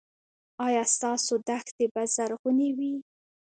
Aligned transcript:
ایا 0.65 0.83
ستاسو 0.95 1.33
دښتې 1.47 1.85
به 1.93 2.03
زرغونې 2.15 2.69
وي؟ 2.77 2.93